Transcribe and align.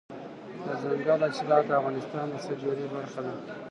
دځنګل 0.65 1.19
حاصلات 1.25 1.63
د 1.67 1.71
افغانستان 1.79 2.25
د 2.31 2.35
سیلګرۍ 2.45 2.85
برخه 2.93 3.19
ده. 3.25 3.33